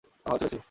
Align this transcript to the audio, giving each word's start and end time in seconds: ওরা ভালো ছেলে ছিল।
ওরা 0.03 0.23
ভালো 0.25 0.37
ছেলে 0.39 0.49
ছিল। 0.49 0.59